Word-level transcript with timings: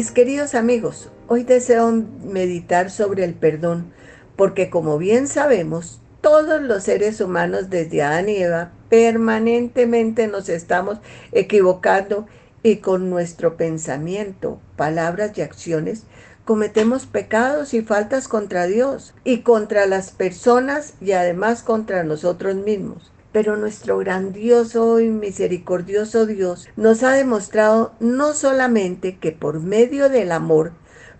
Mis 0.00 0.12
queridos 0.12 0.54
amigos, 0.54 1.10
hoy 1.28 1.42
deseo 1.42 1.92
meditar 2.24 2.90
sobre 2.90 3.22
el 3.22 3.34
perdón, 3.34 3.92
porque 4.34 4.70
como 4.70 4.96
bien 4.96 5.28
sabemos, 5.28 6.00
todos 6.22 6.62
los 6.62 6.84
seres 6.84 7.20
humanos 7.20 7.68
desde 7.68 8.02
Adán 8.02 8.30
y 8.30 8.36
Eva 8.36 8.72
permanentemente 8.88 10.26
nos 10.26 10.48
estamos 10.48 11.00
equivocando 11.32 12.26
y 12.62 12.76
con 12.76 13.10
nuestro 13.10 13.58
pensamiento, 13.58 14.58
palabras 14.74 15.36
y 15.36 15.42
acciones 15.42 16.04
cometemos 16.46 17.04
pecados 17.04 17.74
y 17.74 17.82
faltas 17.82 18.26
contra 18.26 18.66
Dios 18.66 19.12
y 19.22 19.42
contra 19.42 19.84
las 19.84 20.12
personas 20.12 20.94
y 21.02 21.12
además 21.12 21.62
contra 21.62 22.04
nosotros 22.04 22.56
mismos. 22.56 23.12
Pero 23.32 23.56
nuestro 23.56 23.98
grandioso 23.98 25.00
y 25.00 25.08
misericordioso 25.08 26.26
Dios 26.26 26.68
nos 26.76 27.02
ha 27.02 27.12
demostrado 27.12 27.94
no 28.00 28.32
solamente 28.34 29.18
que 29.18 29.32
por 29.32 29.60
medio 29.60 30.08
del 30.08 30.32
amor 30.32 30.72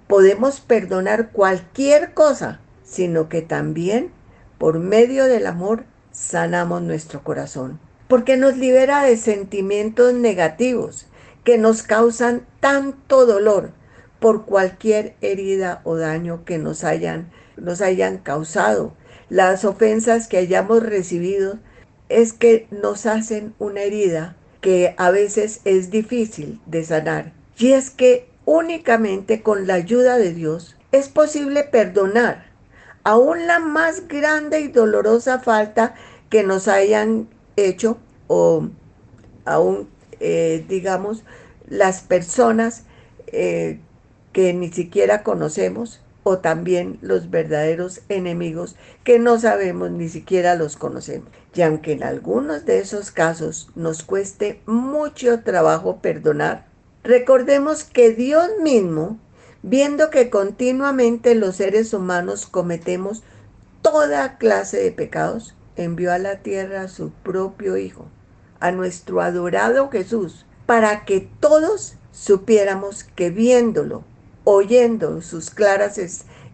podemos 0.09 0.61
perdonar 0.61 1.31
cualquier 1.31 2.15
cosa, 2.15 2.61
sino 2.83 3.29
que 3.29 3.43
también 3.43 4.11
por 4.59 4.81
medio 4.81 5.27
del 5.27 5.47
amor 5.47 5.85
sanamos 6.11 6.83
nuestro 6.83 7.23
corazón. 7.23 7.79
Porque 8.09 8.37
nos 8.37 8.57
libera 8.57 9.03
de 9.03 9.17
sentimientos 9.17 10.13
negativos 10.13 11.07
que 11.45 11.59
nos 11.59 11.85
causan 11.85 12.45
tanto 12.59 13.25
dolor 13.25 13.71
por 14.19 14.45
cualquier 14.45 15.15
herida 15.21 15.81
o 15.85 15.97
daño 15.97 16.45
que 16.45 16.59
nos 16.59 16.85
hayan, 16.85 17.31
nos 17.57 17.81
hayan 17.81 18.19
causado. 18.19 18.95
Las 19.29 19.65
ofensas 19.65 20.27
que 20.27 20.39
hayamos 20.39 20.83
recibido 20.83 21.59
es 22.11 22.33
que 22.33 22.67
nos 22.71 23.07
hacen 23.07 23.55
una 23.59 23.83
herida 23.83 24.37
que 24.61 24.95
a 24.99 25.11
veces 25.11 25.61
es 25.65 25.91
difícil 25.91 26.61
de 26.67 26.85
sanar. 26.85 27.33
Y 27.57 27.73
es 27.73 27.91
que 27.91 28.29
únicamente 28.45 29.43
con 29.43 29.67
la 29.67 29.75
ayuda 29.75 30.19
de 30.19 30.35
Dios 30.35 30.77
es 30.93 31.09
posible 31.09 31.65
perdonar 31.65 32.51
aún 33.05 33.47
la 33.47 33.59
más 33.59 34.09
grande 34.09 34.61
y 34.61 34.69
dolorosa 34.69 35.41
falta 35.41 35.95
que 36.29 36.43
nos 36.43 36.69
hayan 36.69 37.29
hecho 37.57 37.99
o 38.27 38.69
aún, 39.45 39.89
eh, 40.21 40.65
digamos, 40.69 41.25
las 41.69 42.03
personas 42.03 42.85
eh, 43.29 43.81
que 44.33 44.53
ni 44.53 44.71
siquiera 44.71 45.23
conocemos 45.23 46.01
o 46.23 46.39
también 46.39 46.99
los 47.01 47.31
verdaderos 47.31 48.03
enemigos 48.09 48.77
que 49.05 49.19
no 49.19 49.39
sabemos 49.39 49.91
ni 49.91 50.09
siquiera 50.09 50.55
los 50.55 50.77
conocemos. 50.77 51.29
Y 51.55 51.63
aunque 51.63 51.93
en 51.93 52.03
algunos 52.03 52.65
de 52.67 52.79
esos 52.79 53.11
casos 53.11 53.71
nos 53.75 54.03
cueste 54.03 54.61
mucho 54.67 55.41
trabajo 55.41 55.99
perdonar, 55.99 56.67
recordemos 57.03 57.85
que 57.85 58.11
Dios 58.11 58.49
mismo, 58.63 59.19
viendo 59.63 60.11
que 60.11 60.31
continuamente 60.31 61.35
los 61.35 61.57
seres 61.57 61.93
humanos 61.95 62.47
cometemos 62.47 63.23
toda 63.83 64.39
clase 64.39 64.79
de 64.79 64.93
pecados, 64.93 65.55
envió 65.77 66.13
a 66.13 66.19
la 66.19 66.37
tierra 66.39 66.83
a 66.83 66.89
su 66.89 67.11
propio 67.11 67.77
Hijo, 67.77 68.07
a 68.61 68.71
nuestro 68.71 69.23
adorado 69.23 69.89
Jesús, 69.91 70.45
para 70.67 71.05
que 71.05 71.29
todos 71.41 71.95
supiéramos 72.13 73.05
que 73.05 73.31
viéndolo 73.31 74.05
oyendo 74.53 75.23
sus 75.23 75.51
claras 75.51 76.01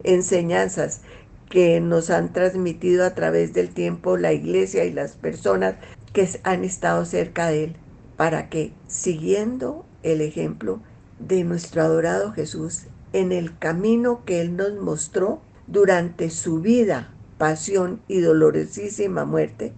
enseñanzas 0.05 1.01
que 1.49 1.81
nos 1.81 2.11
han 2.11 2.31
transmitido 2.33 3.07
a 3.07 3.15
través 3.15 3.55
del 3.55 3.71
tiempo 3.71 4.19
la 4.19 4.35
iglesia 4.35 4.85
y 4.85 4.93
las 4.93 5.13
personas 5.13 5.77
que 6.13 6.29
han 6.43 6.63
estado 6.63 7.07
cerca 7.07 7.49
de 7.49 7.65
él, 7.65 7.77
para 8.19 8.51
que 8.51 8.73
siguiendo 8.87 9.87
el 10.03 10.21
ejemplo 10.21 10.81
de 11.19 11.43
nuestro 11.45 11.81
adorado 11.83 12.33
Jesús 12.33 12.83
en 13.15 13.33
el 13.33 13.57
camino 13.59 14.25
que 14.27 14.43
él 14.43 14.57
nos 14.57 14.75
mostró 14.75 15.41
durante 15.67 16.29
su 16.29 16.61
vida, 16.61 17.15
pasión 17.39 18.03
y 18.09 18.21
dolorosísima 18.21 19.25
muerte, 19.25 19.73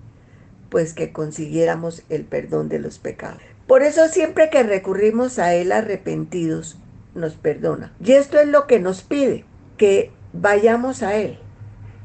pues 0.71 0.93
que 0.93 1.13
consiguiéramos 1.13 2.03
el 2.09 2.25
perdón 2.25 2.69
de 2.69 2.81
los 2.81 2.99
pecados. 2.99 3.43
Por 3.69 3.83
eso 3.83 4.09
siempre 4.09 4.51
que 4.51 4.63
recurrimos 4.65 5.39
a 5.39 5.55
Él 5.55 5.73
arrepentidos, 5.73 6.79
nos 7.15 7.35
perdona. 7.35 7.93
Y 8.03 8.13
esto 8.13 8.39
es 8.39 8.49
lo 8.49 8.67
que 8.67 8.81
nos 8.81 9.03
pide, 9.03 9.45
que 9.77 10.11
vayamos 10.33 11.03
a 11.03 11.17
Él, 11.17 11.39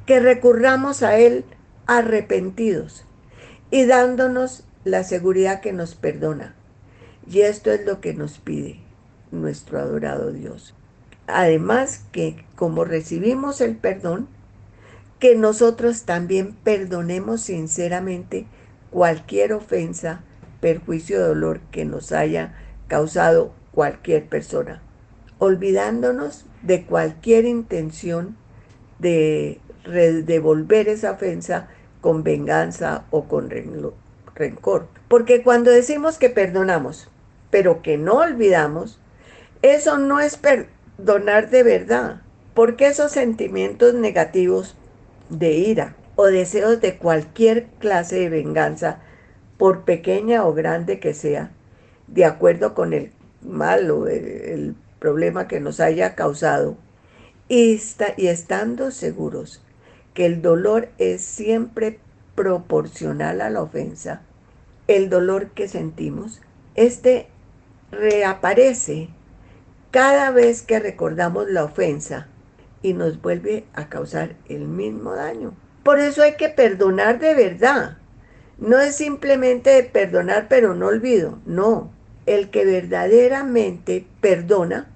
que 0.05 0.19
recurramos 0.19 1.03
a 1.03 1.17
Él 1.17 1.45
arrepentidos 1.85 3.05
y 3.71 3.85
dándonos 3.85 4.65
la 4.83 5.03
seguridad 5.03 5.61
que 5.61 5.73
nos 5.73 5.95
perdona. 5.95 6.55
Y 7.29 7.41
esto 7.41 7.71
es 7.71 7.85
lo 7.85 8.01
que 8.01 8.13
nos 8.13 8.39
pide 8.39 8.79
nuestro 9.31 9.79
adorado 9.79 10.31
Dios. 10.31 10.75
Además 11.27 12.03
que 12.11 12.45
como 12.55 12.83
recibimos 12.83 13.61
el 13.61 13.77
perdón, 13.77 14.27
que 15.19 15.35
nosotros 15.35 16.03
también 16.03 16.53
perdonemos 16.53 17.41
sinceramente 17.41 18.45
cualquier 18.91 19.53
ofensa, 19.53 20.21
perjuicio 20.59 21.25
dolor 21.25 21.61
que 21.71 21.85
nos 21.85 22.11
haya 22.11 22.55
causado 22.87 23.53
cualquier 23.71 24.27
persona 24.27 24.81
olvidándonos 25.39 26.45
de 26.61 26.85
cualquier 26.85 27.45
intención 27.45 28.37
de 28.99 29.59
devolver 30.25 30.87
esa 30.87 31.11
ofensa 31.11 31.67
con 32.01 32.23
venganza 32.23 33.05
o 33.11 33.25
con 33.25 33.49
rencor. 34.35 34.87
Porque 35.07 35.43
cuando 35.43 35.71
decimos 35.71 36.17
que 36.17 36.29
perdonamos, 36.29 37.09
pero 37.49 37.81
que 37.81 37.97
no 37.97 38.15
olvidamos, 38.15 38.99
eso 39.61 39.97
no 39.97 40.19
es 40.19 40.37
perdonar 40.37 41.49
de 41.49 41.63
verdad, 41.63 42.21
porque 42.53 42.87
esos 42.87 43.11
sentimientos 43.11 43.93
negativos 43.93 44.75
de 45.29 45.53
ira 45.53 45.95
o 46.15 46.25
deseos 46.25 46.79
de 46.81 46.97
cualquier 46.97 47.65
clase 47.79 48.19
de 48.19 48.29
venganza, 48.29 48.99
por 49.57 49.83
pequeña 49.83 50.45
o 50.45 50.53
grande 50.53 50.99
que 50.99 51.13
sea, 51.13 51.51
de 52.07 52.25
acuerdo 52.25 52.73
con 52.73 52.93
el 52.93 53.11
mal 53.41 53.89
o 53.91 54.07
el 54.07 54.75
problema 55.03 55.49
que 55.49 55.59
nos 55.59 55.81
haya 55.81 56.15
causado 56.15 56.77
y, 57.49 57.77
y 58.15 58.27
estando 58.27 58.89
seguros 58.89 59.61
que 60.13 60.25
el 60.25 60.41
dolor 60.41 60.87
es 60.97 61.21
siempre 61.21 61.99
proporcional 62.35 63.41
a 63.41 63.49
la 63.49 63.61
ofensa, 63.61 64.21
el 64.87 65.09
dolor 65.09 65.49
que 65.49 65.67
sentimos, 65.67 66.41
este 66.75 67.27
reaparece 67.91 69.09
cada 69.91 70.31
vez 70.31 70.61
que 70.61 70.79
recordamos 70.79 71.49
la 71.49 71.65
ofensa 71.65 72.27
y 72.81 72.93
nos 72.93 73.21
vuelve 73.21 73.65
a 73.73 73.89
causar 73.89 74.37
el 74.47 74.69
mismo 74.69 75.15
daño. 75.15 75.53
Por 75.83 75.99
eso 75.99 76.21
hay 76.21 76.37
que 76.37 76.47
perdonar 76.47 77.19
de 77.19 77.35
verdad. 77.35 77.97
No 78.57 78.79
es 78.79 78.95
simplemente 78.95 79.83
perdonar 79.83 80.47
pero 80.47 80.75
no 80.75 80.87
olvido, 80.87 81.39
no. 81.45 81.91
El 82.25 82.51
que 82.51 82.63
verdaderamente 82.63 84.07
perdona 84.21 84.92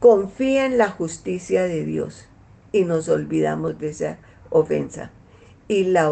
confía 0.00 0.66
en 0.66 0.78
la 0.78 0.90
justicia 0.90 1.64
de 1.64 1.84
Dios 1.84 2.28
y 2.72 2.84
nos 2.84 3.08
olvidamos 3.08 3.78
de 3.78 3.90
esa 3.90 4.18
ofensa. 4.50 5.10
Y 5.66 5.84
la 5.84 6.10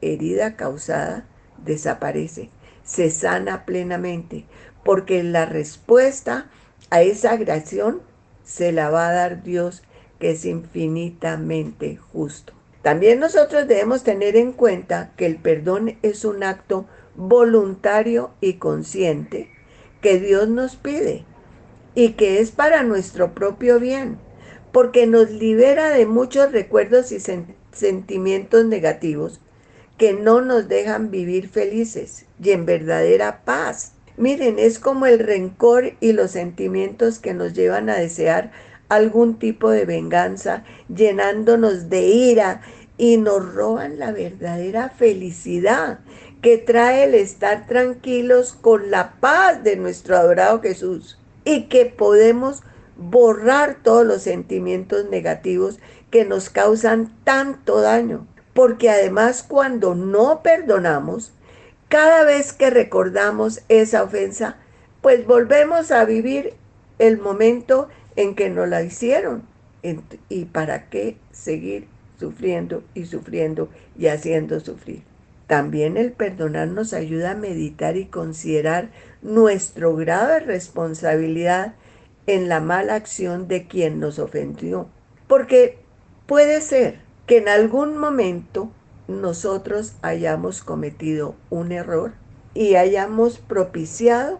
herida 0.00 0.56
causada 0.56 1.26
desaparece, 1.64 2.50
se 2.84 3.10
sana 3.10 3.64
plenamente, 3.66 4.46
porque 4.84 5.22
la 5.22 5.46
respuesta 5.46 6.50
a 6.90 7.02
esa 7.02 7.32
agresión 7.32 8.00
se 8.44 8.72
la 8.72 8.90
va 8.90 9.08
a 9.08 9.12
dar 9.12 9.42
Dios, 9.42 9.82
que 10.18 10.32
es 10.32 10.44
infinitamente 10.44 11.96
justo. 11.96 12.52
También 12.82 13.20
nosotros 13.20 13.68
debemos 13.68 14.02
tener 14.02 14.36
en 14.36 14.52
cuenta 14.52 15.12
que 15.16 15.26
el 15.26 15.36
perdón 15.36 15.98
es 16.02 16.24
un 16.24 16.42
acto 16.42 16.86
voluntario 17.14 18.30
y 18.40 18.54
consciente 18.54 19.50
que 20.00 20.18
Dios 20.18 20.48
nos 20.48 20.76
pide 20.76 21.26
y 21.94 22.12
que 22.12 22.40
es 22.40 22.50
para 22.50 22.82
nuestro 22.82 23.34
propio 23.34 23.80
bien, 23.80 24.18
porque 24.72 25.06
nos 25.06 25.30
libera 25.30 25.90
de 25.90 26.06
muchos 26.06 26.52
recuerdos 26.52 27.12
y 27.12 27.18
sentimientos 27.72 28.64
negativos 28.64 29.40
que 29.98 30.12
no 30.14 30.40
nos 30.40 30.68
dejan 30.68 31.10
vivir 31.10 31.48
felices 31.48 32.26
y 32.42 32.50
en 32.50 32.64
verdadera 32.64 33.44
paz. 33.44 33.92
Miren, 34.16 34.58
es 34.58 34.78
como 34.78 35.06
el 35.06 35.18
rencor 35.18 35.92
y 36.00 36.12
los 36.12 36.30
sentimientos 36.32 37.18
que 37.18 37.34
nos 37.34 37.52
llevan 37.54 37.90
a 37.90 37.96
desear 37.96 38.52
algún 38.88 39.38
tipo 39.38 39.70
de 39.70 39.84
venganza, 39.84 40.64
llenándonos 40.88 41.90
de 41.90 42.02
ira 42.02 42.62
y 42.98 43.16
nos 43.16 43.54
roban 43.54 43.98
la 43.98 44.12
verdadera 44.12 44.90
felicidad 44.90 46.00
que 46.42 46.58
trae 46.58 47.04
el 47.04 47.14
estar 47.14 47.66
tranquilos 47.66 48.52
con 48.52 48.90
la 48.90 49.14
paz 49.20 49.62
de 49.62 49.76
nuestro 49.76 50.16
adorado 50.16 50.60
Jesús 50.60 51.19
y 51.44 51.64
que 51.64 51.86
podemos 51.86 52.62
borrar 52.96 53.78
todos 53.82 54.06
los 54.06 54.22
sentimientos 54.22 55.08
negativos 55.08 55.78
que 56.10 56.24
nos 56.24 56.50
causan 56.50 57.12
tanto 57.24 57.80
daño. 57.80 58.26
Porque 58.52 58.90
además 58.90 59.44
cuando 59.46 59.94
no 59.94 60.42
perdonamos, 60.42 61.32
cada 61.88 62.24
vez 62.24 62.52
que 62.52 62.70
recordamos 62.70 63.62
esa 63.68 64.02
ofensa, 64.02 64.56
pues 65.00 65.26
volvemos 65.26 65.90
a 65.90 66.04
vivir 66.04 66.54
el 66.98 67.18
momento 67.18 67.88
en 68.16 68.34
que 68.34 68.50
nos 68.50 68.68
la 68.68 68.82
hicieron. 68.82 69.42
¿Y 70.28 70.44
para 70.46 70.90
qué 70.90 71.16
seguir 71.32 71.88
sufriendo 72.18 72.84
y 72.94 73.06
sufriendo 73.06 73.70
y 73.96 74.08
haciendo 74.08 74.60
sufrir? 74.60 75.02
También 75.50 75.96
el 75.96 76.12
perdonar 76.12 76.68
nos 76.68 76.92
ayuda 76.92 77.32
a 77.32 77.34
meditar 77.34 77.96
y 77.96 78.06
considerar 78.06 78.92
nuestra 79.20 79.88
grave 79.88 80.38
responsabilidad 80.38 81.74
en 82.28 82.48
la 82.48 82.60
mala 82.60 82.94
acción 82.94 83.48
de 83.48 83.66
quien 83.66 83.98
nos 83.98 84.20
ofendió. 84.20 84.86
Porque 85.26 85.80
puede 86.26 86.60
ser 86.60 87.00
que 87.26 87.38
en 87.38 87.48
algún 87.48 87.96
momento 87.96 88.70
nosotros 89.08 89.94
hayamos 90.02 90.62
cometido 90.62 91.34
un 91.50 91.72
error 91.72 92.12
y 92.54 92.76
hayamos 92.76 93.38
propiciado 93.38 94.38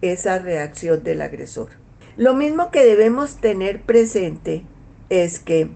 esa 0.00 0.38
reacción 0.38 1.02
del 1.02 1.22
agresor. 1.22 1.70
Lo 2.16 2.34
mismo 2.34 2.70
que 2.70 2.84
debemos 2.84 3.38
tener 3.38 3.82
presente 3.82 4.64
es 5.08 5.40
que 5.40 5.70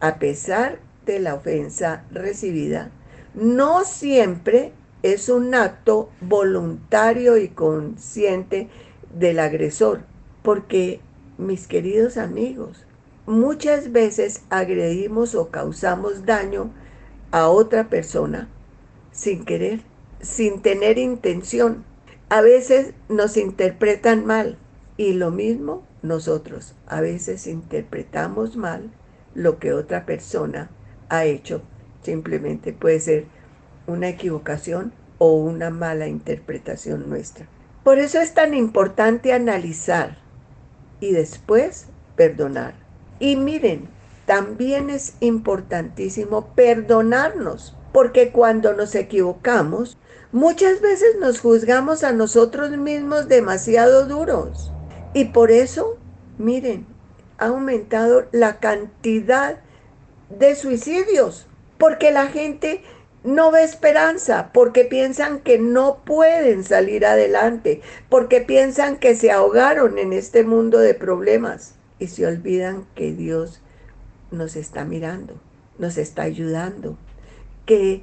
a 0.00 0.18
pesar 0.18 0.78
de 1.04 1.20
la 1.20 1.34
ofensa 1.34 2.06
recibida, 2.10 2.90
no 3.34 3.84
siempre 3.84 4.72
es 5.02 5.28
un 5.28 5.54
acto 5.54 6.10
voluntario 6.20 7.36
y 7.36 7.48
consciente 7.48 8.68
del 9.12 9.38
agresor, 9.38 10.02
porque, 10.42 11.00
mis 11.36 11.66
queridos 11.66 12.16
amigos, 12.16 12.86
muchas 13.26 13.92
veces 13.92 14.42
agredimos 14.50 15.34
o 15.34 15.50
causamos 15.50 16.24
daño 16.24 16.70
a 17.30 17.48
otra 17.48 17.88
persona 17.88 18.48
sin 19.12 19.44
querer, 19.44 19.80
sin 20.20 20.62
tener 20.62 20.98
intención. 20.98 21.84
A 22.28 22.40
veces 22.40 22.94
nos 23.08 23.36
interpretan 23.36 24.24
mal 24.26 24.58
y 24.96 25.14
lo 25.14 25.30
mismo 25.30 25.84
nosotros. 26.02 26.74
A 26.86 27.00
veces 27.00 27.46
interpretamos 27.46 28.56
mal 28.56 28.90
lo 29.34 29.58
que 29.58 29.72
otra 29.72 30.06
persona 30.06 30.70
ha 31.08 31.24
hecho. 31.24 31.62
Simplemente 32.04 32.72
puede 32.72 33.00
ser 33.00 33.24
una 33.86 34.08
equivocación 34.08 34.92
o 35.18 35.32
una 35.32 35.70
mala 35.70 36.06
interpretación 36.06 37.08
nuestra. 37.08 37.46
Por 37.82 37.98
eso 37.98 38.20
es 38.20 38.34
tan 38.34 38.54
importante 38.54 39.32
analizar 39.32 40.18
y 41.00 41.12
después 41.12 41.86
perdonar. 42.16 42.74
Y 43.18 43.36
miren, 43.36 43.88
también 44.26 44.90
es 44.90 45.14
importantísimo 45.20 46.48
perdonarnos, 46.54 47.76
porque 47.92 48.32
cuando 48.32 48.74
nos 48.74 48.94
equivocamos, 48.94 49.98
muchas 50.32 50.80
veces 50.80 51.16
nos 51.20 51.40
juzgamos 51.40 52.04
a 52.04 52.12
nosotros 52.12 52.76
mismos 52.76 53.28
demasiado 53.28 54.06
duros. 54.06 54.72
Y 55.12 55.26
por 55.26 55.50
eso, 55.50 55.96
miren, 56.38 56.86
ha 57.38 57.46
aumentado 57.46 58.26
la 58.32 58.58
cantidad 58.60 59.60
de 60.30 60.54
suicidios, 60.54 61.46
porque 61.78 62.10
la 62.10 62.28
gente 62.28 62.82
no 63.24 63.50
ve 63.50 63.64
esperanza, 63.64 64.50
porque 64.52 64.84
piensan 64.84 65.40
que 65.40 65.58
no 65.58 66.02
pueden 66.04 66.62
salir 66.62 67.06
adelante, 67.06 67.80
porque 68.10 68.42
piensan 68.42 68.96
que 68.98 69.16
se 69.16 69.30
ahogaron 69.30 69.98
en 69.98 70.12
este 70.12 70.44
mundo 70.44 70.78
de 70.78 70.94
problemas 70.94 71.74
y 71.98 72.08
se 72.08 72.26
olvidan 72.26 72.86
que 72.94 73.12
Dios 73.12 73.62
nos 74.30 74.56
está 74.56 74.84
mirando, 74.84 75.34
nos 75.78 75.96
está 75.96 76.22
ayudando, 76.22 76.98
que 77.64 78.02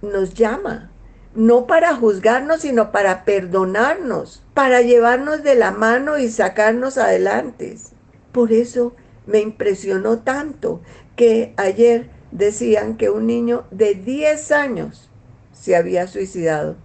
nos 0.00 0.32
llama, 0.32 0.90
no 1.34 1.66
para 1.66 1.94
juzgarnos, 1.94 2.62
sino 2.62 2.92
para 2.92 3.24
perdonarnos, 3.24 4.42
para 4.54 4.80
llevarnos 4.80 5.42
de 5.42 5.54
la 5.54 5.70
mano 5.70 6.18
y 6.18 6.30
sacarnos 6.30 6.96
adelante. 6.96 7.76
Por 8.32 8.52
eso 8.52 8.94
me 9.26 9.40
impresionó 9.40 10.20
tanto 10.20 10.80
que 11.14 11.52
ayer 11.56 12.08
decían 12.32 12.96
que 12.96 13.10
un 13.10 13.26
niño 13.26 13.64
de 13.70 13.94
10 13.94 14.50
años 14.52 15.08
se 15.52 15.76
había 15.76 16.08
suicidado 16.08 16.76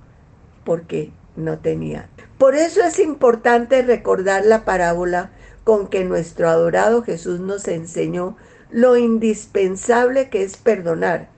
porque 0.63 1.11
no 1.35 1.59
tenía. 1.59 2.09
Por 2.37 2.55
eso 2.55 2.81
es 2.83 2.99
importante 2.99 3.81
recordar 3.81 4.45
la 4.45 4.65
parábola 4.65 5.31
con 5.63 5.87
que 5.87 6.05
nuestro 6.05 6.49
adorado 6.49 7.01
Jesús 7.01 7.39
nos 7.39 7.67
enseñó 7.67 8.37
lo 8.69 8.97
indispensable 8.97 10.29
que 10.29 10.43
es 10.43 10.57
perdonar 10.57 11.29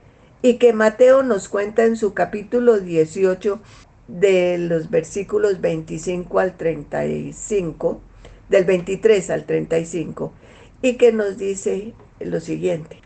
y 0.42 0.54
que 0.56 0.72
Mateo 0.72 1.22
nos 1.22 1.48
cuenta 1.48 1.84
en 1.84 1.96
su 1.96 2.12
capítulo 2.12 2.80
18 2.80 3.60
de 4.08 4.58
los 4.58 4.90
versículos 4.90 5.60
25 5.60 6.38
al 6.38 6.56
35, 6.56 8.00
del 8.48 8.64
23 8.64 9.30
al 9.30 9.44
35, 9.44 10.32
y 10.82 10.94
que 10.94 11.12
nos 11.12 11.38
dice 11.38 11.94
lo 12.18 12.40
siguiente, 12.40 13.00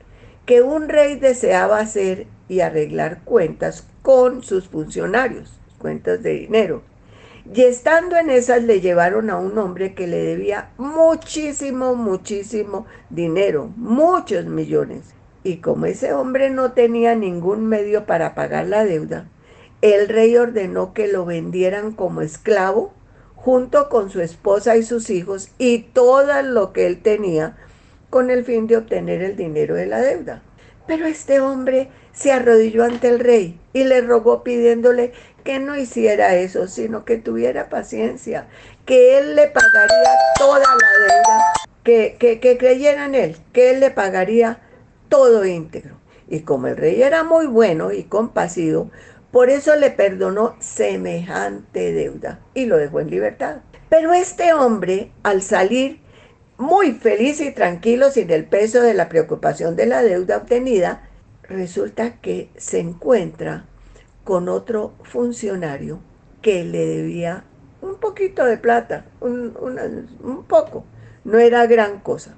que 0.46 0.62
un 0.62 0.88
rey 0.88 1.18
deseaba 1.18 1.78
hacer 1.78 2.26
y 2.48 2.60
arreglar 2.60 3.20
cuentas 3.24 3.86
con 4.02 4.42
sus 4.42 4.68
funcionarios, 4.68 5.58
cuentas 5.78 6.22
de 6.22 6.34
dinero. 6.34 6.82
Y 7.52 7.62
estando 7.62 8.16
en 8.16 8.30
esas 8.30 8.62
le 8.62 8.80
llevaron 8.80 9.28
a 9.30 9.36
un 9.36 9.58
hombre 9.58 9.94
que 9.94 10.06
le 10.06 10.18
debía 10.18 10.70
muchísimo, 10.78 11.94
muchísimo 11.94 12.86
dinero, 13.10 13.70
muchos 13.76 14.46
millones. 14.46 15.14
Y 15.42 15.58
como 15.58 15.86
ese 15.86 16.14
hombre 16.14 16.48
no 16.48 16.72
tenía 16.72 17.14
ningún 17.14 17.66
medio 17.66 18.06
para 18.06 18.34
pagar 18.34 18.66
la 18.66 18.84
deuda, 18.84 19.26
el 19.82 20.08
rey 20.08 20.34
ordenó 20.36 20.94
que 20.94 21.06
lo 21.08 21.26
vendieran 21.26 21.92
como 21.92 22.22
esclavo 22.22 22.94
junto 23.34 23.90
con 23.90 24.08
su 24.08 24.22
esposa 24.22 24.78
y 24.78 24.82
sus 24.82 25.10
hijos 25.10 25.50
y 25.58 25.80
todo 25.80 26.40
lo 26.40 26.72
que 26.72 26.86
él 26.86 27.02
tenía 27.02 27.58
con 28.10 28.30
el 28.30 28.44
fin 28.44 28.66
de 28.66 28.76
obtener 28.76 29.22
el 29.22 29.36
dinero 29.36 29.74
de 29.74 29.86
la 29.86 30.00
deuda. 30.00 30.42
Pero 30.86 31.06
este 31.06 31.40
hombre 31.40 31.88
se 32.12 32.32
arrodilló 32.32 32.84
ante 32.84 33.08
el 33.08 33.20
rey 33.20 33.58
y 33.72 33.84
le 33.84 34.00
rogó 34.00 34.42
pidiéndole 34.44 35.12
que 35.42 35.58
no 35.58 35.76
hiciera 35.76 36.36
eso, 36.36 36.68
sino 36.68 37.04
que 37.04 37.18
tuviera 37.18 37.68
paciencia, 37.68 38.46
que 38.86 39.18
él 39.18 39.34
le 39.34 39.48
pagaría 39.48 40.14
toda 40.38 40.60
la 40.60 40.66
deuda, 41.06 41.52
que, 41.82 42.16
que, 42.18 42.40
que 42.40 42.56
creyera 42.56 43.06
en 43.06 43.14
él, 43.14 43.36
que 43.52 43.70
él 43.70 43.80
le 43.80 43.90
pagaría 43.90 44.60
todo 45.08 45.44
íntegro. 45.44 45.96
Y 46.28 46.40
como 46.40 46.68
el 46.68 46.76
rey 46.76 47.02
era 47.02 47.24
muy 47.24 47.46
bueno 47.46 47.92
y 47.92 48.04
compasivo, 48.04 48.90
por 49.30 49.50
eso 49.50 49.74
le 49.74 49.90
perdonó 49.90 50.56
semejante 50.60 51.92
deuda 51.92 52.40
y 52.54 52.66
lo 52.66 52.76
dejó 52.76 53.00
en 53.00 53.10
libertad. 53.10 53.56
Pero 53.88 54.12
este 54.12 54.52
hombre, 54.54 55.10
al 55.22 55.42
salir 55.42 56.00
muy 56.58 56.92
feliz 56.92 57.40
y 57.40 57.50
tranquilo 57.50 58.10
sin 58.10 58.30
el 58.30 58.44
peso 58.44 58.80
de 58.80 58.94
la 58.94 59.08
preocupación 59.08 59.76
de 59.76 59.86
la 59.86 60.02
deuda 60.02 60.38
obtenida, 60.38 61.08
resulta 61.42 62.20
que 62.20 62.48
se 62.56 62.80
encuentra 62.80 63.66
con 64.24 64.48
otro 64.48 64.94
funcionario 65.02 66.00
que 66.42 66.64
le 66.64 66.86
debía 66.86 67.44
un 67.82 67.96
poquito 67.96 68.44
de 68.44 68.56
plata, 68.56 69.04
un, 69.20 69.56
un, 70.22 70.44
poco, 70.44 70.84
no 71.24 71.38
era 71.38 71.66
gran 71.66 72.00
cosa. 72.00 72.34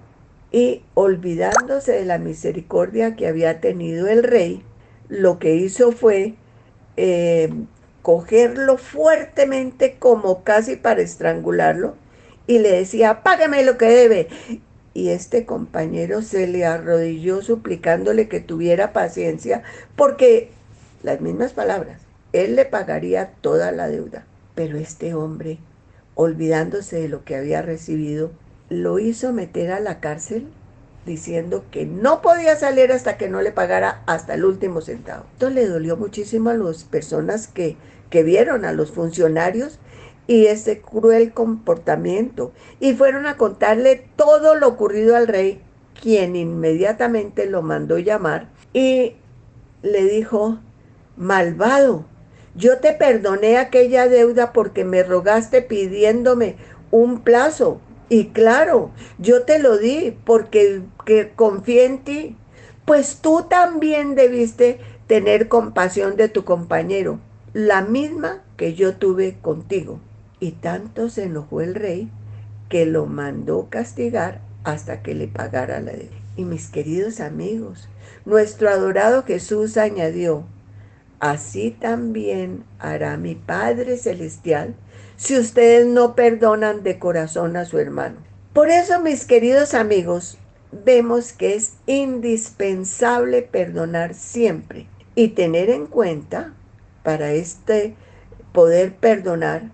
Y 0.50 0.82
olvidándose 0.94 1.92
de 1.92 2.04
la 2.04 2.18
misericordia 2.18 3.14
que 3.14 3.28
había 3.28 3.60
tenido 3.60 4.08
el 4.08 4.22
rey, 4.22 4.64
lo 5.08 5.38
que 5.38 5.54
hizo 5.54 5.92
fue 5.92 6.34
eh, 6.96 7.52
cogerlo 8.02 8.78
fuertemente 8.78 9.96
como 9.98 10.42
casi 10.42 10.76
para 10.76 11.02
estrangularlo 11.02 11.94
y 12.46 12.58
le 12.58 12.72
decía, 12.72 13.22
págame 13.22 13.64
lo 13.64 13.78
que 13.78 13.86
debe. 13.86 14.28
Y 14.94 15.10
este 15.10 15.44
compañero 15.44 16.22
se 16.22 16.46
le 16.46 16.64
arrodilló 16.64 17.42
suplicándole 17.42 18.28
que 18.28 18.40
tuviera 18.40 18.92
paciencia 18.92 19.62
porque 19.94 20.50
las 21.02 21.20
mismas 21.20 21.52
palabras, 21.52 22.00
él 22.32 22.56
le 22.56 22.64
pagaría 22.64 23.32
toda 23.40 23.72
la 23.72 23.88
deuda. 23.88 24.24
Pero 24.54 24.78
este 24.78 25.14
hombre, 25.14 25.58
olvidándose 26.14 27.00
de 27.00 27.08
lo 27.08 27.24
que 27.24 27.36
había 27.36 27.62
recibido, 27.62 28.32
lo 28.70 28.98
hizo 28.98 29.32
meter 29.32 29.70
a 29.70 29.80
la 29.80 30.00
cárcel 30.00 30.48
diciendo 31.04 31.64
que 31.70 31.86
no 31.86 32.20
podía 32.20 32.56
salir 32.56 32.90
hasta 32.90 33.16
que 33.16 33.28
no 33.28 33.40
le 33.40 33.52
pagara 33.52 34.02
hasta 34.06 34.34
el 34.34 34.44
último 34.44 34.80
centavo. 34.80 35.24
Esto 35.34 35.50
le 35.50 35.66
dolió 35.66 35.96
muchísimo 35.96 36.50
a 36.50 36.54
las 36.54 36.84
personas 36.84 37.46
que, 37.46 37.76
que 38.10 38.24
vieron, 38.24 38.64
a 38.64 38.72
los 38.72 38.90
funcionarios, 38.90 39.78
y 40.26 40.46
ese 40.46 40.80
cruel 40.80 41.32
comportamiento, 41.32 42.52
y 42.80 42.94
fueron 42.94 43.26
a 43.26 43.36
contarle 43.36 44.08
todo 44.16 44.54
lo 44.54 44.68
ocurrido 44.68 45.16
al 45.16 45.28
rey, 45.28 45.60
quien 46.00 46.36
inmediatamente 46.36 47.46
lo 47.46 47.62
mandó 47.62 47.98
llamar 47.98 48.48
y 48.72 49.14
le 49.82 50.04
dijo, 50.04 50.58
malvado, 51.16 52.04
yo 52.54 52.78
te 52.78 52.92
perdoné 52.92 53.58
aquella 53.58 54.08
deuda 54.08 54.52
porque 54.52 54.84
me 54.84 55.02
rogaste 55.02 55.62
pidiéndome 55.62 56.56
un 56.90 57.20
plazo. 57.20 57.80
Y 58.08 58.28
claro, 58.28 58.90
yo 59.18 59.42
te 59.42 59.58
lo 59.58 59.76
di 59.76 60.16
porque 60.24 60.82
que 61.04 61.32
confié 61.34 61.84
en 61.84 61.98
ti. 62.04 62.36
Pues 62.84 63.18
tú 63.20 63.46
también 63.48 64.14
debiste 64.14 64.78
tener 65.06 65.48
compasión 65.48 66.16
de 66.16 66.28
tu 66.28 66.44
compañero, 66.44 67.18
la 67.52 67.82
misma 67.82 68.42
que 68.56 68.74
yo 68.74 68.96
tuve 68.96 69.36
contigo. 69.42 70.00
Y 70.40 70.52
tanto 70.52 71.08
se 71.08 71.24
enojó 71.24 71.60
el 71.60 71.74
rey 71.74 72.10
que 72.68 72.86
lo 72.86 73.06
mandó 73.06 73.68
castigar 73.70 74.40
hasta 74.64 75.02
que 75.02 75.14
le 75.14 75.28
pagara 75.28 75.80
la 75.80 75.92
deuda. 75.92 76.16
Y 76.36 76.44
mis 76.44 76.68
queridos 76.68 77.20
amigos, 77.20 77.88
nuestro 78.24 78.68
adorado 78.68 79.22
Jesús 79.22 79.76
añadió, 79.76 80.44
así 81.20 81.70
también 81.70 82.64
hará 82.78 83.16
mi 83.16 83.34
Padre 83.34 83.96
Celestial 83.96 84.74
si 85.16 85.38
ustedes 85.38 85.86
no 85.86 86.14
perdonan 86.14 86.82
de 86.82 86.98
corazón 86.98 87.56
a 87.56 87.64
su 87.64 87.78
hermano. 87.78 88.16
Por 88.52 88.68
eso, 88.70 89.00
mis 89.00 89.24
queridos 89.24 89.74
amigos, 89.74 90.38
vemos 90.72 91.32
que 91.32 91.54
es 91.54 91.74
indispensable 91.86 93.42
perdonar 93.42 94.14
siempre 94.14 94.88
y 95.14 95.28
tener 95.28 95.70
en 95.70 95.86
cuenta 95.86 96.52
para 97.02 97.32
este 97.32 97.94
poder 98.52 98.94
perdonar 98.96 99.70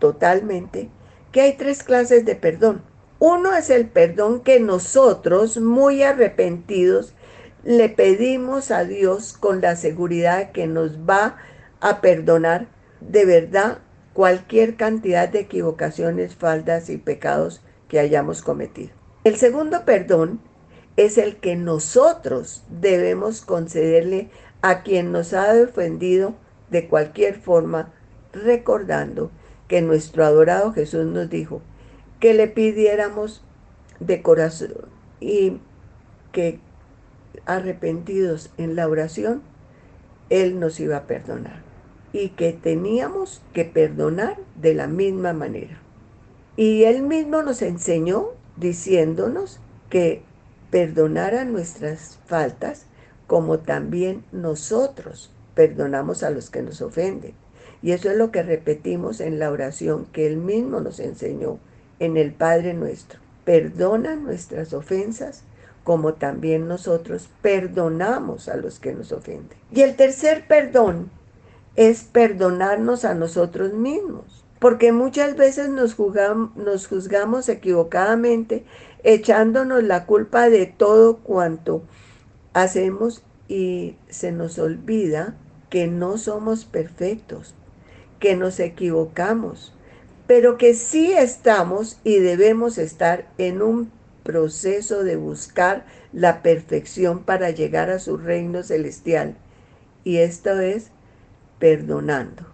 totalmente 0.00 0.88
que 1.30 1.42
hay 1.42 1.52
tres 1.56 1.84
clases 1.84 2.24
de 2.24 2.34
perdón. 2.34 2.82
Uno 3.20 3.54
es 3.54 3.70
el 3.70 3.86
perdón 3.86 4.40
que 4.40 4.58
nosotros, 4.60 5.58
muy 5.58 6.02
arrepentidos, 6.02 7.14
le 7.62 7.88
pedimos 7.88 8.70
a 8.70 8.84
Dios 8.84 9.34
con 9.34 9.60
la 9.60 9.76
seguridad 9.76 10.52
que 10.52 10.66
nos 10.66 10.98
va 10.98 11.36
a 11.80 12.00
perdonar 12.00 12.66
de 13.00 13.26
verdad 13.26 13.78
cualquier 14.14 14.76
cantidad 14.76 15.28
de 15.28 15.40
equivocaciones, 15.40 16.34
faltas 16.34 16.88
y 16.90 16.96
pecados 16.96 17.62
que 17.88 18.00
hayamos 18.00 18.42
cometido. 18.42 18.90
El 19.24 19.36
segundo 19.36 19.84
perdón 19.84 20.40
es 20.96 21.18
el 21.18 21.36
que 21.36 21.56
nosotros 21.56 22.64
debemos 22.68 23.42
concederle 23.42 24.30
a 24.62 24.82
quien 24.82 25.12
nos 25.12 25.34
ha 25.34 25.52
ofendido 25.62 26.34
de 26.70 26.88
cualquier 26.88 27.38
forma, 27.38 27.92
recordando 28.32 29.30
que 29.70 29.82
nuestro 29.82 30.24
adorado 30.24 30.72
Jesús 30.72 31.06
nos 31.06 31.30
dijo 31.30 31.62
que 32.18 32.34
le 32.34 32.48
pidiéramos 32.48 33.44
de 34.00 34.20
corazón 34.20 34.74
y 35.20 35.58
que 36.32 36.58
arrepentidos 37.46 38.50
en 38.58 38.74
la 38.74 38.88
oración, 38.88 39.42
Él 40.28 40.58
nos 40.58 40.80
iba 40.80 40.96
a 40.96 41.06
perdonar 41.06 41.62
y 42.12 42.30
que 42.30 42.52
teníamos 42.52 43.42
que 43.52 43.64
perdonar 43.64 44.38
de 44.56 44.74
la 44.74 44.88
misma 44.88 45.34
manera. 45.34 45.80
Y 46.56 46.82
Él 46.82 47.02
mismo 47.02 47.42
nos 47.42 47.62
enseñó 47.62 48.30
diciéndonos 48.56 49.60
que 49.88 50.24
perdonara 50.72 51.44
nuestras 51.44 52.18
faltas 52.26 52.86
como 53.28 53.60
también 53.60 54.24
nosotros 54.32 55.32
perdonamos 55.54 56.24
a 56.24 56.30
los 56.30 56.50
que 56.50 56.62
nos 56.62 56.82
ofenden. 56.82 57.39
Y 57.82 57.92
eso 57.92 58.10
es 58.10 58.16
lo 58.16 58.30
que 58.30 58.42
repetimos 58.42 59.20
en 59.20 59.38
la 59.38 59.50
oración 59.50 60.06
que 60.12 60.26
Él 60.26 60.36
mismo 60.36 60.80
nos 60.80 61.00
enseñó 61.00 61.58
en 61.98 62.16
el 62.16 62.32
Padre 62.32 62.74
nuestro. 62.74 63.20
Perdona 63.44 64.16
nuestras 64.16 64.72
ofensas 64.72 65.44
como 65.84 66.14
también 66.14 66.68
nosotros 66.68 67.28
perdonamos 67.42 68.48
a 68.48 68.56
los 68.56 68.78
que 68.78 68.92
nos 68.92 69.12
ofenden. 69.12 69.58
Y 69.72 69.80
el 69.80 69.96
tercer 69.96 70.46
perdón 70.46 71.10
es 71.74 72.04
perdonarnos 72.04 73.04
a 73.04 73.14
nosotros 73.14 73.72
mismos, 73.72 74.44
porque 74.58 74.92
muchas 74.92 75.36
veces 75.36 75.70
nos 75.70 75.96
nos 76.56 76.86
juzgamos 76.86 77.48
equivocadamente 77.48 78.64
echándonos 79.02 79.82
la 79.82 80.04
culpa 80.04 80.50
de 80.50 80.66
todo 80.66 81.18
cuanto 81.18 81.82
hacemos 82.52 83.22
y 83.48 83.96
se 84.08 84.32
nos 84.32 84.58
olvida 84.58 85.36
que 85.70 85.86
no 85.86 86.18
somos 86.18 86.64
perfectos, 86.64 87.54
que 88.20 88.36
nos 88.36 88.60
equivocamos, 88.60 89.74
pero 90.26 90.58
que 90.58 90.74
sí 90.74 91.12
estamos 91.12 91.98
y 92.04 92.20
debemos 92.20 92.78
estar 92.78 93.26
en 93.38 93.62
un 93.62 93.90
proceso 94.22 95.02
de 95.02 95.16
buscar 95.16 95.84
la 96.12 96.42
perfección 96.42 97.24
para 97.24 97.50
llegar 97.50 97.90
a 97.90 97.98
su 97.98 98.16
reino 98.16 98.62
celestial. 98.62 99.34
Y 100.04 100.18
esto 100.18 100.60
es 100.60 100.90
perdonando. 101.58 102.44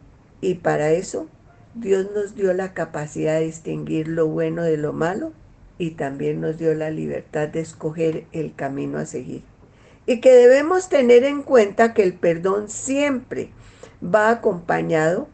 Y 0.40 0.54
para 0.54 0.92
eso 0.92 1.28
Dios 1.74 2.08
nos 2.14 2.34
dio 2.34 2.54
la 2.54 2.72
capacidad 2.72 3.38
de 3.38 3.46
distinguir 3.46 4.08
lo 4.08 4.26
bueno 4.28 4.62
de 4.62 4.78
lo 4.78 4.92
malo 4.92 5.32
y 5.78 5.90
también 5.90 6.40
nos 6.40 6.56
dio 6.56 6.72
la 6.74 6.90
libertad 6.90 7.48
de 7.48 7.60
escoger 7.60 8.24
el 8.32 8.54
camino 8.54 8.98
a 8.98 9.04
seguir. 9.04 9.42
Y 10.06 10.20
que 10.20 10.32
debemos 10.32 10.88
tener 10.88 11.24
en 11.24 11.42
cuenta 11.42 11.92
que 11.92 12.04
el 12.04 12.14
perdón 12.14 12.70
siempre 12.70 13.50
va 14.02 14.30
acompañado 14.30 15.28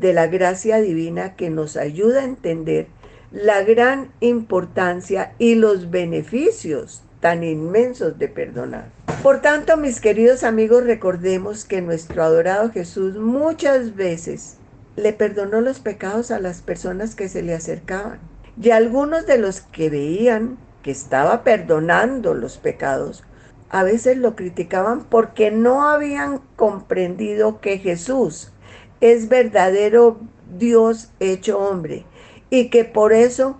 de 0.00 0.12
la 0.12 0.28
gracia 0.28 0.80
divina 0.80 1.34
que 1.34 1.50
nos 1.50 1.76
ayuda 1.76 2.20
a 2.20 2.24
entender 2.24 2.86
la 3.32 3.62
gran 3.62 4.12
importancia 4.20 5.34
y 5.38 5.54
los 5.56 5.90
beneficios 5.90 7.02
tan 7.20 7.42
inmensos 7.42 8.18
de 8.18 8.28
perdonar. 8.28 8.90
Por 9.22 9.40
tanto, 9.42 9.76
mis 9.76 10.00
queridos 10.00 10.44
amigos, 10.44 10.84
recordemos 10.84 11.64
que 11.64 11.82
nuestro 11.82 12.22
adorado 12.22 12.70
Jesús 12.70 13.16
muchas 13.16 13.96
veces 13.96 14.56
le 14.94 15.12
perdonó 15.12 15.60
los 15.60 15.80
pecados 15.80 16.30
a 16.30 16.38
las 16.38 16.62
personas 16.62 17.16
que 17.16 17.28
se 17.28 17.42
le 17.42 17.54
acercaban. 17.54 18.20
Y 18.60 18.70
algunos 18.70 19.26
de 19.26 19.38
los 19.38 19.60
que 19.60 19.90
veían 19.90 20.58
que 20.82 20.92
estaba 20.92 21.42
perdonando 21.42 22.34
los 22.34 22.58
pecados, 22.58 23.24
a 23.70 23.82
veces 23.82 24.16
lo 24.16 24.36
criticaban 24.36 25.04
porque 25.04 25.50
no 25.50 25.88
habían 25.88 26.40
comprendido 26.56 27.60
que 27.60 27.78
Jesús 27.78 28.52
es 29.00 29.28
verdadero 29.28 30.18
Dios 30.58 31.10
hecho 31.20 31.58
hombre 31.58 32.04
y 32.50 32.68
que 32.70 32.84
por 32.84 33.12
eso 33.12 33.58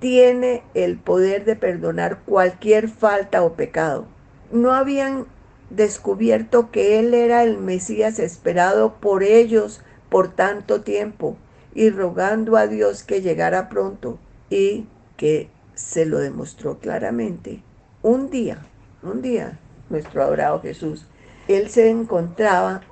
tiene 0.00 0.62
el 0.74 0.98
poder 0.98 1.44
de 1.44 1.56
perdonar 1.56 2.20
cualquier 2.26 2.88
falta 2.88 3.42
o 3.42 3.54
pecado. 3.54 4.06
No 4.52 4.72
habían 4.72 5.26
descubierto 5.70 6.70
que 6.70 6.98
Él 6.98 7.14
era 7.14 7.42
el 7.42 7.58
Mesías 7.58 8.18
esperado 8.18 8.94
por 9.00 9.22
ellos 9.22 9.80
por 10.08 10.28
tanto 10.28 10.82
tiempo 10.82 11.36
y 11.74 11.90
rogando 11.90 12.56
a 12.56 12.66
Dios 12.66 13.02
que 13.02 13.22
llegara 13.22 13.68
pronto 13.68 14.18
y 14.50 14.86
que 15.16 15.48
se 15.74 16.06
lo 16.06 16.18
demostró 16.18 16.78
claramente. 16.78 17.62
Un 18.02 18.30
día, 18.30 18.58
un 19.02 19.22
día, 19.22 19.58
nuestro 19.90 20.22
adorado 20.22 20.60
Jesús, 20.60 21.06
Él 21.48 21.70
se 21.70 21.88
encontraba 21.88 22.82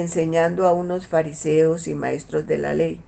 enseñando 0.00 0.66
a 0.66 0.72
unos 0.72 1.06
fariseos 1.06 1.88
y 1.88 1.94
maestros 1.94 2.46
de 2.46 2.58
la 2.58 2.74
ley 2.74 3.00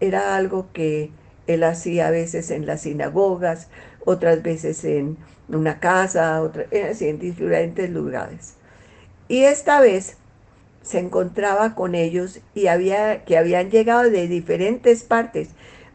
era 0.00 0.36
algo 0.36 0.68
que 0.72 1.10
él 1.46 1.64
hacía 1.64 2.08
a 2.08 2.10
veces 2.10 2.50
en 2.50 2.66
las 2.66 2.82
sinagogas, 2.82 3.68
otras 4.04 4.42
veces 4.42 4.84
en 4.84 5.16
una 5.48 5.80
casa, 5.80 6.42
otras, 6.42 6.66
en 6.72 7.18
diferentes 7.18 7.90
lugares. 7.90 8.54
Y 9.28 9.42
esta 9.42 9.80
vez 9.80 10.16
se 10.82 10.98
encontraba 10.98 11.74
con 11.74 11.94
ellos 11.94 12.40
y 12.54 12.68
había 12.68 13.24
que 13.24 13.38
habían 13.38 13.70
llegado 13.70 14.10
de 14.10 14.28
diferentes 14.28 15.02
partes, 15.02 15.50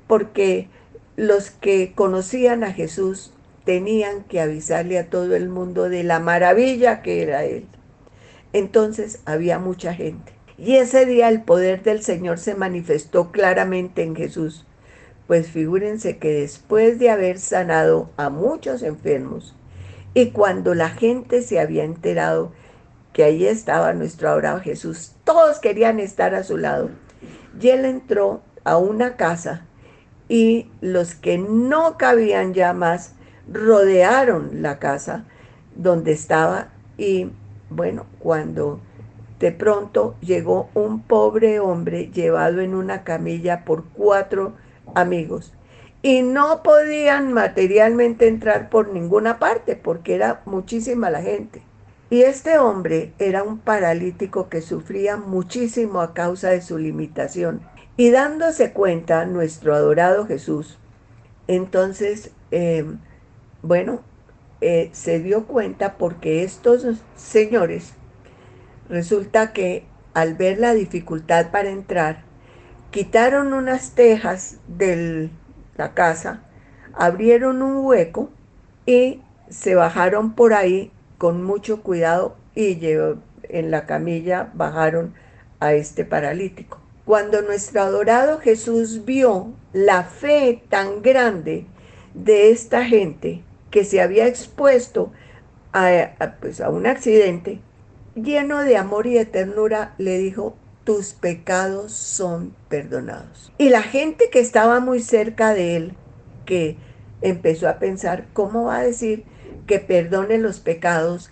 porque 0.08 0.68
los 1.16 1.51
que 1.51 1.94
conocían 1.94 2.63
a 2.63 2.74
Jesús 2.74 3.34
tenían 3.63 4.24
que 4.24 4.42
avisarle 4.42 4.98
a 5.00 5.10
todo 5.10 5.36
el 5.36 5.48
mundo 5.48 5.88
de 5.88 6.04
la 6.04 6.20
maravilla 6.20 7.01
que 7.01 7.22
era 7.22 7.46
él. 7.46 7.68
Entonces 8.53 9.22
había 9.25 9.60
mucha 9.60 9.93
gente. 9.93 10.34
Y 10.58 10.75
ese 10.75 11.05
día 11.05 11.29
el 11.29 11.41
poder 11.41 11.84
del 11.84 12.03
Señor 12.03 12.38
se 12.38 12.55
manifestó 12.55 13.31
claramente 13.31 14.03
en 14.03 14.15
Jesús. 14.15 14.65
Pues 15.27 15.50
figúrense 15.50 16.17
que 16.17 16.34
después 16.34 17.00
de 17.00 17.10
haber 17.10 17.39
sanado 17.39 18.10
a 18.17 18.29
muchos 18.29 18.84
enfermos 18.84 19.55
y 20.13 20.31
cuando 20.31 20.75
la 20.75 20.89
gente 20.89 21.41
se 21.41 21.60
había 21.60 21.84
enterado 21.84 22.51
que 23.13 23.24
allí 23.24 23.48
estaba 23.48 23.93
nuestro 23.93 24.29
adorado 24.29 24.60
Jesús, 24.60 25.13
todos 25.24 25.60
querían 25.60 26.00
estar 26.00 26.36
a 26.36 26.43
su 26.43 26.58
lado. 26.58 26.89
Y 27.60 27.70
él 27.70 27.86
entró 27.86 28.41
a 28.63 28.77
una 28.77 29.15
casa 29.15 29.65
y 30.27 30.70
los 30.81 31.15
que 31.15 31.38
no 31.38 31.98
cabían 31.98 32.53
ya 32.53 32.74
más 32.74 33.15
rodearon 33.51 34.62
la 34.62 34.79
casa 34.79 35.25
donde 35.75 36.12
estaba 36.12 36.70
y 36.98 37.31
bueno, 37.72 38.06
cuando 38.20 38.80
de 39.40 39.51
pronto 39.51 40.16
llegó 40.22 40.70
un 40.75 41.01
pobre 41.01 41.60
hombre 41.60 42.12
llevado 42.13 42.62
en 42.62 42.75
una 42.75 43.04
camilla 43.04 43.66
por 43.66 43.86
cuatro 43.86 44.54
amigos 44.94 45.54
y 46.04 46.22
no 46.22 46.63
podían 46.63 47.34
materialmente 47.34 48.28
entrar 48.28 48.70
por 48.70 48.90
ninguna 48.90 49.40
parte 49.40 49.75
porque 49.75 50.16
era 50.16 50.42
muchísima 50.46 51.10
la 51.10 51.22
gente. 51.22 51.63
Y 52.10 52.24
este 52.24 52.58
hombre 52.58 53.13
era 53.20 53.44
un 53.44 53.58
paralítico 53.58 54.50
que 54.50 54.62
sufría 54.62 55.16
muchísimo 55.16 56.01
a 56.01 56.13
causa 56.13 56.50
de 56.50 56.62
su 56.62 56.78
limitación. 56.78 57.62
Y 57.98 58.10
dándose 58.10 58.74
cuenta 58.74 59.25
nuestro 59.25 59.75
adorado 59.75 60.25
Jesús, 60.25 60.78
entonces, 61.48 62.32
em, 62.51 63.00
bueno, 63.62 64.01
eh, 64.62 64.89
se 64.94 65.20
dio 65.20 65.48
cuenta 65.48 65.98
porque 65.98 66.44
estos 66.44 66.86
señores 67.15 67.94
Resulta 68.91 69.53
que 69.53 69.86
al 70.13 70.34
ver 70.34 70.60
la 70.60 70.74
dificultad 70.74 71.50
para 71.50 71.70
entrar, 71.70 72.24
quitaron 72.89 73.53
unas 73.53 73.91
tejas 73.91 74.58
del, 74.68 75.32
la 75.77 75.94
casa, 75.94 76.44
abrieron 76.94 77.62
un 77.62 77.86
hueco 77.86 78.30
y 78.86 79.22
se 79.50 79.75
bajaron 79.75 80.34
por 80.34 80.53
ahí 80.53 80.91
con 81.18 81.41
mucho 81.41 81.84
cuidado 81.84 82.36
y 82.53 82.77
en 83.44 83.72
la 83.72 83.86
camilla 83.86 84.51
bajaron 84.55 85.14
a 85.62 85.72
este 85.72 86.03
paralítico. 86.03 86.81
Cuando 87.05 87.42
nuestro 87.42 87.83
adorado 87.83 88.40
Jesús 88.40 89.05
vio 89.05 89.53
la 89.72 90.03
fe 90.03 90.64
tan 90.68 91.01
grande 91.01 91.66
de 92.14 92.51
esta 92.51 92.83
gente 92.83 93.42
que 93.72 93.86
se 93.86 94.01
había 94.01 94.27
expuesto 94.27 95.12
a, 95.74 96.36
pues, 96.40 96.62
a 96.62 96.70
un 96.70 96.86
accidente, 96.86 97.60
lleno 98.16 98.60
de 98.60 98.77
amor 98.77 99.07
y 99.07 99.14
de 99.14 99.25
ternura, 99.25 99.96
le 99.98 100.18
dijo, 100.18 100.55
tus 100.84 101.14
pecados 101.14 101.94
son 101.94 102.53
perdonados. 102.68 103.51
Y 103.57 103.70
la 103.70 103.81
gente 103.81 104.29
que 104.29 104.40
estaba 104.40 104.79
muy 104.79 105.00
cerca 105.00 105.53
de 105.53 105.77
él, 105.77 105.94
que 106.46 106.77
empezó 107.22 107.70
a 107.70 107.79
pensar, 107.79 108.25
¿cómo 108.34 108.66
va 108.66 108.77
a 108.77 108.84
decir 108.84 109.24
que 109.68 109.79
perdone 109.79 110.38
los 110.38 110.60
pecados 110.60 111.31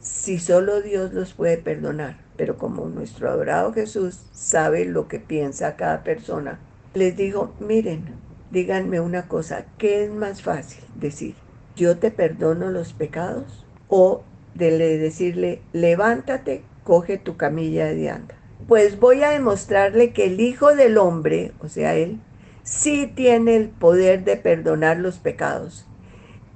si 0.00 0.38
solo 0.38 0.82
Dios 0.82 1.14
los 1.14 1.32
puede 1.32 1.56
perdonar? 1.56 2.18
Pero 2.36 2.58
como 2.58 2.86
nuestro 2.86 3.30
adorado 3.30 3.72
Jesús 3.72 4.20
sabe 4.32 4.84
lo 4.84 5.08
que 5.08 5.20
piensa 5.20 5.76
cada 5.76 6.02
persona, 6.02 6.58
les 6.94 7.16
dijo, 7.16 7.54
miren, 7.60 8.04
díganme 8.50 9.00
una 9.00 9.28
cosa, 9.28 9.64
¿qué 9.78 10.04
es 10.04 10.10
más 10.10 10.42
fácil 10.42 10.84
decir? 10.96 11.34
¿Yo 11.78 11.96
te 11.96 12.10
perdono 12.10 12.70
los 12.70 12.92
pecados? 12.92 13.64
O 13.86 14.24
de 14.54 14.98
decirle, 14.98 15.62
levántate, 15.72 16.64
coge 16.82 17.18
tu 17.18 17.36
camilla 17.36 17.92
y 17.92 18.08
anda. 18.08 18.34
Pues 18.66 18.98
voy 18.98 19.22
a 19.22 19.30
demostrarle 19.30 20.12
que 20.12 20.26
el 20.26 20.40
Hijo 20.40 20.74
del 20.74 20.98
Hombre, 20.98 21.52
o 21.60 21.68
sea, 21.68 21.94
Él, 21.94 22.18
sí 22.64 23.06
tiene 23.06 23.54
el 23.54 23.68
poder 23.68 24.24
de 24.24 24.36
perdonar 24.36 24.96
los 24.96 25.18
pecados. 25.18 25.86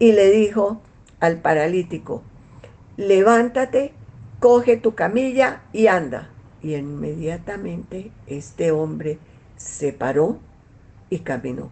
Y 0.01 0.11
le 0.11 0.29
dijo 0.33 0.83
al 1.21 1.37
paralítico, 1.39 2.25
levántate, 2.97 3.93
coge 4.41 4.77
tu 4.77 4.97
camilla 4.97 5.63
y 5.73 5.87
anda. 5.87 6.31
Y 6.63 6.75
inmediatamente 6.75 8.11
este 8.27 8.73
hombre 8.73 9.19
se 9.57 9.93
paró 9.93 10.41
y 11.11 11.21
caminó. 11.21 11.71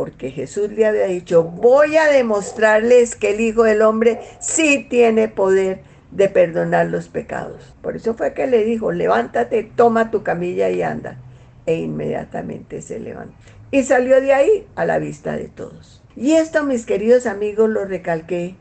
Porque 0.00 0.30
Jesús 0.30 0.70
le 0.70 0.86
había 0.86 1.04
dicho, 1.04 1.42
voy 1.44 1.98
a 1.98 2.06
demostrarles 2.06 3.16
que 3.16 3.32
el 3.32 3.40
Hijo 3.42 3.64
del 3.64 3.82
Hombre 3.82 4.18
sí 4.40 4.86
tiene 4.88 5.28
poder 5.28 5.82
de 6.10 6.30
perdonar 6.30 6.86
los 6.86 7.08
pecados. 7.08 7.74
Por 7.82 7.96
eso 7.96 8.14
fue 8.14 8.32
que 8.32 8.46
le 8.46 8.64
dijo, 8.64 8.92
levántate, 8.92 9.62
toma 9.62 10.10
tu 10.10 10.22
camilla 10.22 10.70
y 10.70 10.80
anda. 10.80 11.18
E 11.66 11.74
inmediatamente 11.74 12.80
se 12.80 12.98
levantó. 12.98 13.34
Y 13.70 13.82
salió 13.82 14.22
de 14.22 14.32
ahí 14.32 14.66
a 14.74 14.86
la 14.86 14.98
vista 14.98 15.36
de 15.36 15.48
todos. 15.48 16.02
Y 16.16 16.32
esto, 16.32 16.64
mis 16.64 16.86
queridos 16.86 17.26
amigos, 17.26 17.68
lo 17.68 17.84
recalqué 17.84 18.54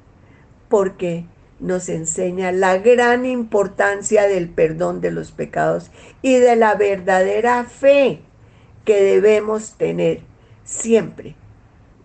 porque 0.68 1.24
nos 1.62 1.88
enseña 1.88 2.52
la 2.52 2.80
gran 2.80 3.26
importancia 3.26 4.28
del 4.28 4.50
perdón 4.50 5.00
de 5.00 5.12
los 5.12 5.32
pecados 5.32 5.90
y 6.22 6.36
de 6.36 6.58
la 6.58 6.76
verdadera 6.76 7.64
fe 7.64 8.24
que 8.84 9.02
debemos 9.02 9.78
tener 9.78 10.28
siempre. 10.70 11.36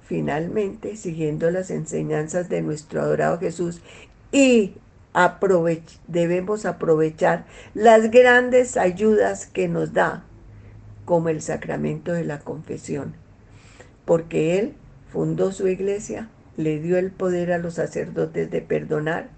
Finalmente, 0.03 0.96
siguiendo 0.96 1.50
las 1.50 1.70
enseñanzas 1.70 2.48
de 2.48 2.62
nuestro 2.62 3.00
adorado 3.00 3.38
Jesús 3.38 3.81
y 4.33 4.74
debemos 6.09 6.66
aprovechar 6.66 7.46
las 7.74 8.11
grandes 8.11 8.77
ayudas 8.77 9.46
que 9.46 9.68
nos 9.68 9.92
da, 9.92 10.24
como 11.05 11.29
el 11.29 11.40
sacramento 11.40 12.12
de 12.12 12.24
la 12.24 12.40
confesión, 12.40 13.14
porque 14.05 14.59
Él 14.59 14.74
fundó 15.12 15.53
su 15.53 15.68
iglesia, 15.68 16.29
le 16.57 16.81
dio 16.81 16.98
el 16.98 17.12
poder 17.12 17.53
a 17.53 17.59
los 17.59 17.74
sacerdotes 17.74 18.50
de 18.50 18.61
perdonar 18.61 19.29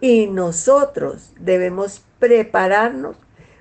y 0.00 0.26
nosotros 0.26 1.32
debemos 1.40 2.04
prepararnos 2.18 3.16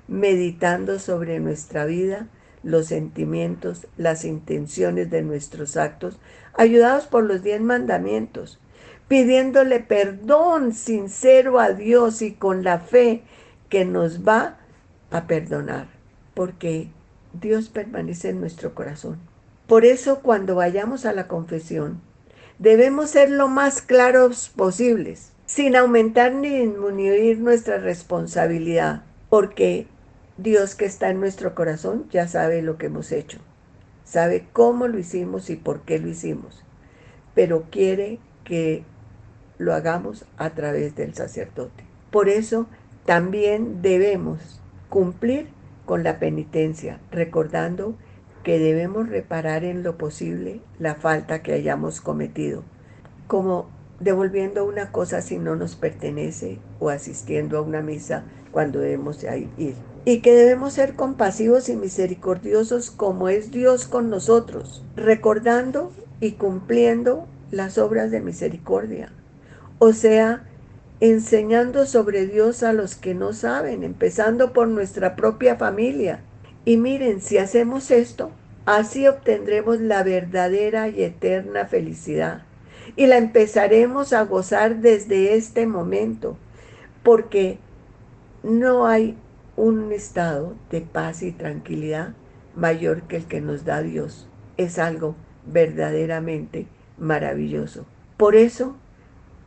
meditando 0.08 1.00
sobre 1.00 1.40
nuestra 1.40 1.86
vida, 1.86 2.28
los 2.66 2.88
sentimientos, 2.88 3.88
las 3.96 4.26
intenciones 4.26 5.12
de 5.12 5.22
nuestros 5.22 5.78
actos, 5.78 6.20
ayudados 6.58 7.06
por 7.06 7.24
los 7.24 7.44
diez 7.44 7.62
mandamientos, 7.62 8.60
pidiéndole 9.08 9.80
perdón 9.80 10.74
sincero 10.74 11.60
a 11.60 11.72
Dios 11.72 12.24
y 12.24 12.34
con 12.34 12.64
la 12.64 12.80
fe 12.80 13.22
que 13.70 13.86
nos 13.86 14.28
va 14.28 14.58
a 15.12 15.28
perdonar, 15.28 15.88
porque 16.34 16.90
Dios 17.40 17.70
permanece 17.70 18.30
en 18.30 18.40
nuestro 18.40 18.74
corazón. 18.74 19.20
Por 19.68 19.86
eso 19.86 20.22
cuando 20.22 20.56
vayamos 20.56 21.06
a 21.06 21.14
la 21.14 21.28
confesión, 21.28 22.02
debemos 22.58 23.12
ser 23.12 23.30
lo 23.30 23.48
más 23.48 23.84
claros 23.84 24.50
posibles 24.50 25.32
sin 25.46 25.76
aumentar 25.76 26.34
ni 26.34 26.50
disminuir 26.50 27.38
nuestra 27.38 27.78
responsabilidad, 27.78 29.04
porque 29.30 29.86
Dios 30.38 30.76
que 30.76 30.84
está 30.84 31.10
en 31.10 31.22
nuestro 31.22 31.56
corazón 31.56 32.10
ya 32.12 32.28
sabe 32.28 32.62
lo 32.62 32.78
que 32.78 32.88
hemos 32.88 33.14
hecho, 33.14 33.40
sabe 34.04 34.46
cómo 34.52 34.88
lo 34.88 35.00
hicimos 35.00 35.50
y 35.50 35.56
por 35.56 35.82
qué 35.84 35.98
lo 35.98 36.10
hicimos, 36.10 36.66
pero 37.34 37.68
quiere 37.72 38.20
que 38.44 38.84
lo 39.58 39.74
hagamos 39.74 40.26
a 40.38 40.50
través 40.50 40.96
del 40.96 41.14
sacerdote. 41.14 41.86
Por 42.12 42.28
eso 42.28 42.68
también 43.06 43.82
debemos 43.82 44.62
cumplir 44.90 45.48
con 45.86 46.04
la 46.04 46.20
penitencia, 46.20 47.00
recordando 47.12 47.96
que 48.44 48.60
debemos 48.60 49.08
reparar 49.08 49.64
en 49.64 49.84
lo 49.84 49.98
posible 49.98 50.60
la 50.80 50.96
falta 50.96 51.44
que 51.44 51.54
hayamos 51.54 52.02
cometido, 52.02 52.64
como 53.28 53.70
devolviendo 54.02 54.66
una 54.66 54.92
cosa 54.92 55.22
si 55.22 55.40
no 55.40 55.56
nos 55.56 55.78
pertenece 55.78 56.60
o 56.80 56.90
asistiendo 56.90 57.58
a 57.58 57.62
una 57.62 57.82
misa 57.82 58.26
cuando 58.52 58.80
debemos 58.80 59.24
ir. 59.58 59.95
Y 60.06 60.20
que 60.20 60.34
debemos 60.34 60.74
ser 60.74 60.96
compasivos 60.96 61.68
y 61.68 61.76
misericordiosos 61.76 62.92
como 62.92 63.28
es 63.28 63.52
Dios 63.52 63.88
con 63.88 64.10
nosotros, 64.10 64.84
recordando 64.96 65.92
y 66.22 66.34
cumpliendo 66.34 67.28
las 67.52 67.78
obras 67.78 68.12
de 68.12 68.22
misericordia. 68.22 69.12
O 69.80 69.94
sea, 69.94 70.44
enseñando 71.00 71.86
sobre 71.86 72.28
Dios 72.28 72.64
a 72.64 72.72
los 72.72 72.96
que 72.96 73.16
no 73.16 73.34
saben, 73.34 73.84
empezando 73.84 74.54
por 74.54 74.68
nuestra 74.68 75.16
propia 75.16 75.56
familia. 75.56 76.20
Y 76.66 76.78
miren, 76.78 77.20
si 77.20 77.40
hacemos 77.40 77.92
esto, 77.92 78.32
así 78.66 79.08
obtendremos 79.08 79.82
la 79.82 80.04
verdadera 80.04 80.88
y 80.88 81.04
eterna 81.04 81.66
felicidad 81.66 82.44
y 82.96 83.08
la 83.08 83.18
empezaremos 83.18 84.14
a 84.14 84.24
gozar 84.24 84.78
desde 84.78 85.36
este 85.36 85.66
momento, 85.68 86.38
porque 87.04 87.58
no 88.44 88.88
hay 88.88 89.18
un 89.58 89.92
estado 89.92 90.56
de 90.70 90.82
paz 90.82 91.24
y 91.24 91.32
tranquilidad 91.32 92.14
mayor 92.56 93.04
que 93.04 93.18
el 93.18 93.26
que 93.26 93.42
nos 93.42 93.66
da 93.66 93.82
Dios. 93.82 94.28
Es 94.58 94.80
algo 94.80 95.16
verdaderamente 95.46 96.68
maravilloso. 96.98 97.86
Por 98.18 98.36
eso, 98.36 98.76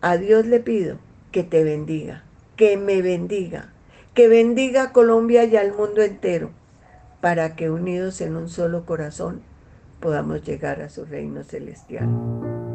a 0.00 0.16
Dios 0.16 0.46
le 0.46 0.60
pido 0.60 0.98
que 1.32 1.42
te 1.42 1.64
bendiga, 1.64 2.24
que 2.56 2.76
me 2.76 3.02
bendiga, 3.02 3.72
que 4.14 4.28
bendiga 4.28 4.84
a 4.84 4.92
Colombia 4.92 5.44
y 5.44 5.56
al 5.56 5.72
mundo 5.72 6.02
entero, 6.02 6.50
para 7.20 7.56
que 7.56 7.70
unidos 7.70 8.20
en 8.20 8.36
un 8.36 8.48
solo 8.48 8.86
corazón 8.86 9.42
podamos 10.00 10.42
llegar 10.44 10.82
a 10.82 10.88
su 10.88 11.04
reino 11.04 11.42
celestial. 11.42 12.67